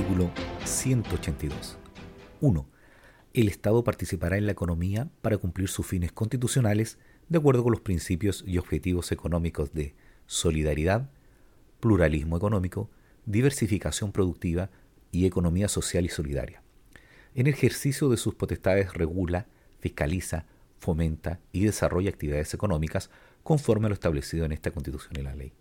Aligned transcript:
Artículo 0.00 0.30
182. 0.64 1.76
1. 2.40 2.66
El 3.34 3.48
Estado 3.48 3.84
participará 3.84 4.38
en 4.38 4.46
la 4.46 4.52
economía 4.52 5.10
para 5.20 5.36
cumplir 5.36 5.68
sus 5.68 5.86
fines 5.86 6.10
constitucionales 6.10 6.98
de 7.28 7.36
acuerdo 7.36 7.62
con 7.62 7.72
los 7.72 7.82
principios 7.82 8.42
y 8.46 8.56
objetivos 8.56 9.12
económicos 9.12 9.74
de 9.74 9.94
solidaridad, 10.24 11.10
pluralismo 11.80 12.38
económico, 12.38 12.88
diversificación 13.26 14.10
productiva 14.10 14.70
y 15.12 15.26
economía 15.26 15.68
social 15.68 16.06
y 16.06 16.08
solidaria. 16.08 16.62
En 17.34 17.46
ejercicio 17.46 18.08
de 18.08 18.16
sus 18.16 18.34
potestades 18.34 18.94
regula, 18.94 19.48
fiscaliza, 19.80 20.46
fomenta 20.78 21.40
y 21.52 21.66
desarrolla 21.66 22.08
actividades 22.08 22.54
económicas 22.54 23.10
conforme 23.42 23.84
a 23.84 23.88
lo 23.90 23.94
establecido 23.94 24.46
en 24.46 24.52
esta 24.52 24.70
Constitución 24.70 25.12
y 25.18 25.22
la 25.22 25.34
ley. 25.34 25.52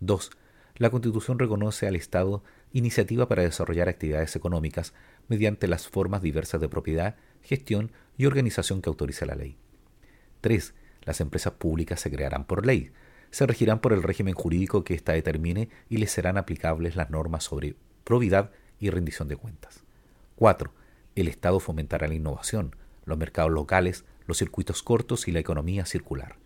2. 0.00 0.30
La 0.78 0.90
Constitución 0.90 1.40
reconoce 1.40 1.88
al 1.88 1.96
Estado 1.96 2.44
iniciativa 2.72 3.26
para 3.28 3.42
desarrollar 3.42 3.88
actividades 3.88 4.36
económicas 4.36 4.94
mediante 5.26 5.66
las 5.66 5.88
formas 5.88 6.22
diversas 6.22 6.60
de 6.60 6.68
propiedad, 6.68 7.16
gestión 7.42 7.90
y 8.16 8.26
organización 8.26 8.80
que 8.80 8.88
autoriza 8.88 9.26
la 9.26 9.34
ley. 9.34 9.56
3. 10.40 10.74
Las 11.02 11.20
empresas 11.20 11.54
públicas 11.54 12.00
se 12.00 12.12
crearán 12.12 12.44
por 12.44 12.64
ley, 12.64 12.92
se 13.32 13.44
regirán 13.46 13.80
por 13.80 13.92
el 13.92 14.04
régimen 14.04 14.34
jurídico 14.34 14.84
que 14.84 14.94
ésta 14.94 15.12
determine 15.12 15.68
y 15.88 15.96
les 15.96 16.12
serán 16.12 16.38
aplicables 16.38 16.94
las 16.94 17.10
normas 17.10 17.42
sobre 17.42 17.74
probidad 18.04 18.52
y 18.78 18.90
rendición 18.90 19.26
de 19.26 19.36
cuentas. 19.36 19.82
4. 20.36 20.72
El 21.16 21.26
Estado 21.26 21.58
fomentará 21.58 22.06
la 22.06 22.14
innovación, 22.14 22.76
los 23.04 23.18
mercados 23.18 23.50
locales, 23.50 24.04
los 24.26 24.38
circuitos 24.38 24.84
cortos 24.84 25.26
y 25.26 25.32
la 25.32 25.40
economía 25.40 25.84
circular. 25.86 26.36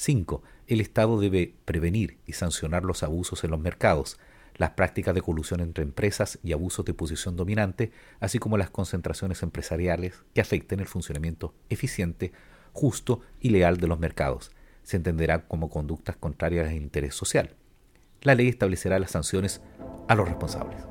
5. 0.00 0.42
El 0.66 0.80
Estado 0.80 1.20
debe 1.20 1.54
prevenir 1.66 2.16
y 2.26 2.32
sancionar 2.32 2.84
los 2.84 3.02
abusos 3.02 3.44
en 3.44 3.50
los 3.50 3.60
mercados, 3.60 4.18
las 4.56 4.70
prácticas 4.70 5.14
de 5.14 5.20
colusión 5.20 5.60
entre 5.60 5.84
empresas 5.84 6.38
y 6.42 6.52
abusos 6.52 6.86
de 6.86 6.94
posición 6.94 7.36
dominante, 7.36 7.92
así 8.18 8.38
como 8.38 8.56
las 8.56 8.70
concentraciones 8.70 9.42
empresariales 9.42 10.22
que 10.34 10.40
afecten 10.40 10.80
el 10.80 10.86
funcionamiento 10.86 11.54
eficiente, 11.68 12.32
justo 12.72 13.20
y 13.40 13.50
leal 13.50 13.76
de 13.76 13.88
los 13.88 13.98
mercados, 13.98 14.52
se 14.84 14.96
entenderá 14.96 15.46
como 15.46 15.68
conductas 15.68 16.16
contrarias 16.16 16.68
al 16.68 16.76
interés 16.76 17.14
social. 17.14 17.54
La 18.22 18.34
ley 18.34 18.48
establecerá 18.48 18.98
las 18.98 19.10
sanciones 19.10 19.60
a 20.08 20.14
los 20.14 20.26
responsables. 20.26 20.82